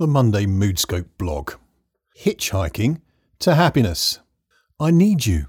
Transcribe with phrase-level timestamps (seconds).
[0.00, 1.54] The Monday Moodscope blog.
[2.16, 3.00] Hitchhiking
[3.40, 4.20] to happiness.
[4.78, 5.46] I need you.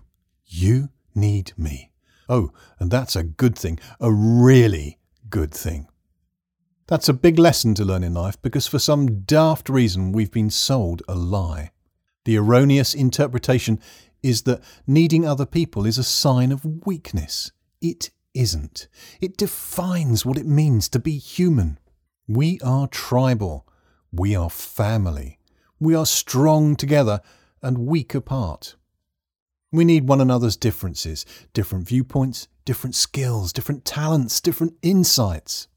[0.47, 1.91] You need me.
[2.27, 2.49] Oh,
[2.79, 4.97] and that's a good thing, a really
[5.29, 5.87] good thing.
[6.87, 10.49] That's a big lesson to learn in life because for some daft reason we've been
[10.49, 11.69] sold a lie.
[12.25, 13.79] The erroneous interpretation
[14.23, 17.51] is that needing other people is a sign of weakness.
[17.81, 18.87] It isn't.
[19.21, 21.77] It defines what it means to be human.
[22.27, 23.67] We are tribal.
[24.11, 25.37] We are family.
[25.79, 27.21] We are strong together
[27.61, 28.75] and weak apart.
[29.71, 35.67] We need one another's differences, different viewpoints, different skills, different talents, different insights.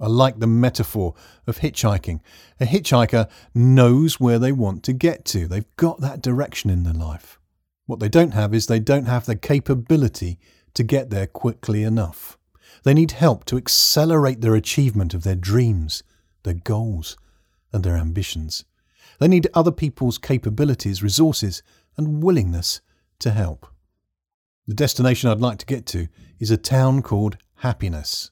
[0.00, 1.14] I like the metaphor
[1.46, 2.20] of hitchhiking.
[2.58, 5.46] A hitchhiker knows where they want to get to.
[5.46, 7.38] They've got that direction in their life.
[7.86, 10.40] What they don't have is they don't have the capability
[10.74, 12.36] to get there quickly enough.
[12.82, 16.02] They need help to accelerate their achievement of their dreams,
[16.42, 17.16] their goals,
[17.72, 18.64] and their ambitions.
[19.18, 21.62] They need other people's capabilities, resources,
[21.96, 22.80] and willingness
[23.20, 23.66] to help.
[24.66, 28.30] The destination I'd like to get to is a town called Happiness.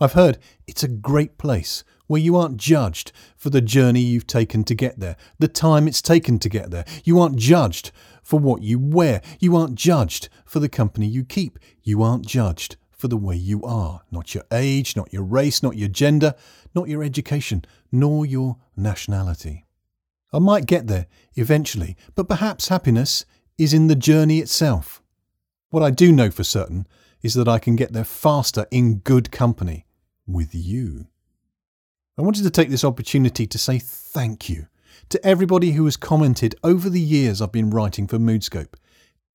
[0.00, 4.64] I've heard it's a great place where you aren't judged for the journey you've taken
[4.64, 6.84] to get there, the time it's taken to get there.
[7.04, 7.90] You aren't judged
[8.22, 9.22] for what you wear.
[9.40, 11.58] You aren't judged for the company you keep.
[11.82, 15.76] You aren't judged for the way you are, not your age, not your race, not
[15.76, 16.36] your gender,
[16.72, 19.66] not your education, nor your nationality.
[20.32, 23.24] I might get there eventually, but perhaps happiness
[23.58, 25.02] is in the journey itself.
[25.70, 26.86] What I do know for certain
[27.22, 29.84] is that I can get there faster in good company
[30.24, 31.08] with you.
[32.16, 34.68] I wanted to take this opportunity to say thank you
[35.08, 38.74] to everybody who has commented over the years I've been writing for Moodscope.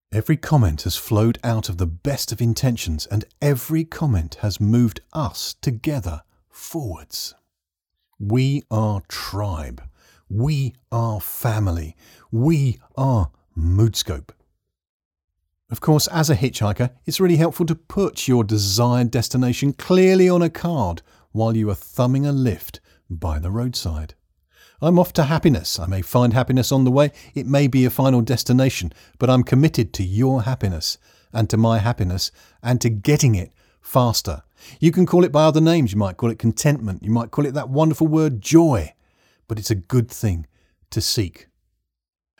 [0.09, 5.01] Every comment has flowed out of the best of intentions, and every comment has moved
[5.11, 7.35] us together forwards.
[8.17, 9.83] We are tribe.
[10.29, 11.97] We are family.
[12.31, 14.29] We are Moodscope.
[15.69, 20.41] Of course, as a hitchhiker, it's really helpful to put your desired destination clearly on
[20.41, 21.01] a card
[21.33, 22.79] while you are thumbing a lift
[23.09, 24.15] by the roadside.
[24.79, 25.79] I'm off to happiness.
[25.79, 27.11] I may find happiness on the way.
[27.33, 30.99] It may be a final destination, but I'm committed to your happiness
[31.33, 33.51] and to my happiness and to getting it
[33.81, 34.43] faster.
[34.79, 35.93] You can call it by other names.
[35.93, 37.03] You might call it contentment.
[37.03, 38.93] You might call it that wonderful word joy,
[39.47, 40.45] but it's a good thing
[40.91, 41.47] to seek.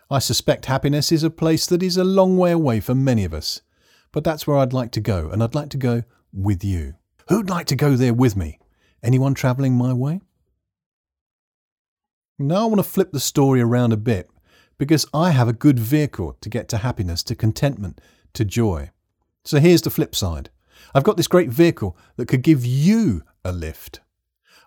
[0.10, 3.34] I suspect happiness is a place that is a long way away for many of
[3.34, 3.62] us,
[4.12, 6.94] but that's where I'd like to go, and I'd like to go with you.
[7.30, 8.60] Who'd like to go there with me?
[9.04, 10.22] Anyone travelling my way?
[12.40, 14.30] Now I want to flip the story around a bit
[14.78, 18.00] because I have a good vehicle to get to happiness, to contentment,
[18.34, 18.92] to joy.
[19.44, 20.52] So here's the flip side
[20.94, 24.02] I've got this great vehicle that could give you a lift.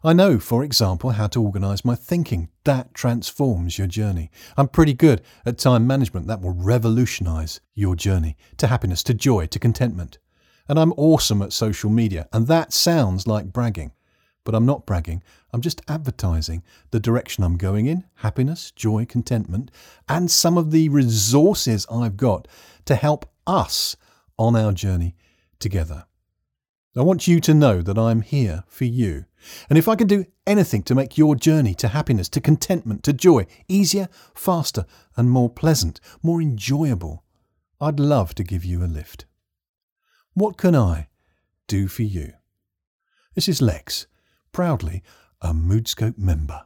[0.03, 2.49] I know, for example, how to organise my thinking.
[2.65, 4.33] That transforms your journey.
[4.57, 6.27] I'm pretty good at time management.
[6.27, 10.19] That will revolutionise your journey to happiness, to joy, to contentment.
[10.67, 12.29] And I'm awesome at social media.
[12.33, 13.93] And that sounds like bragging.
[14.45, 19.71] But I'm not bragging, I'm just advertising the direction I'm going in happiness, joy, contentment,
[20.09, 22.49] and some of the resources I've got
[22.87, 23.97] to help us
[24.39, 25.15] on our journey
[25.59, 26.07] together.
[26.97, 29.27] I want you to know that I'm here for you.
[29.69, 33.13] And if I can do anything to make your journey to happiness, to contentment, to
[33.13, 34.85] joy easier, faster,
[35.17, 37.23] and more pleasant, more enjoyable,
[37.81, 39.27] I'd love to give you a lift.
[40.35, 41.09] What can I
[41.69, 42.33] do for you?
[43.35, 44.07] This is Lex
[44.53, 45.03] proudly
[45.41, 46.65] a Moodscope member.